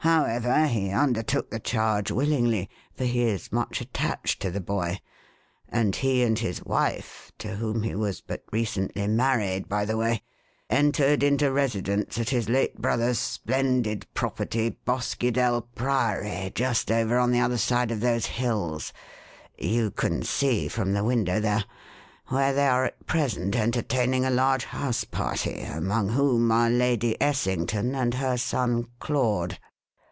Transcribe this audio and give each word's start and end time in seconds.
However, 0.00 0.66
he 0.68 0.92
undertook 0.92 1.50
the 1.50 1.58
charge 1.58 2.12
willingly, 2.12 2.70
for 2.96 3.02
he 3.02 3.22
is 3.24 3.50
much 3.50 3.80
attached 3.80 4.40
to 4.40 4.52
the 4.52 4.60
boy; 4.60 5.00
and 5.68 5.96
he 5.96 6.22
and 6.22 6.38
his 6.38 6.64
wife 6.64 7.32
to 7.38 7.56
whom 7.56 7.82
he 7.82 7.92
was 7.96 8.20
but 8.20 8.44
recently 8.52 9.08
married, 9.08 9.68
by 9.68 9.84
the 9.84 9.96
way 9.96 10.22
entered 10.70 11.24
into 11.24 11.50
residence 11.50 12.18
at 12.18 12.30
his 12.30 12.48
late 12.48 12.80
brother's 12.80 13.18
splendid 13.18 14.06
property, 14.14 14.78
Boskydell 14.86 15.62
Priory, 15.74 16.52
just 16.54 16.92
over 16.92 17.18
on 17.18 17.32
the 17.32 17.40
other 17.40 17.58
side 17.58 17.90
of 17.90 17.98
those 17.98 18.26
hills 18.26 18.92
you 19.58 19.90
can 19.90 20.22
see 20.22 20.68
from 20.68 20.92
the 20.92 21.02
window, 21.02 21.40
there 21.40 21.64
where 22.28 22.52
they 22.52 22.68
are 22.68 22.84
at 22.84 23.06
present 23.08 23.56
entertaining 23.56 24.24
a 24.24 24.30
large 24.30 24.66
house 24.66 25.02
party, 25.02 25.62
among 25.62 26.10
whom 26.10 26.52
are 26.52 26.70
Lady 26.70 27.20
Essington 27.20 27.96
and 27.96 28.14
her 28.14 28.36
son 28.36 28.86
Claude." 29.00 29.58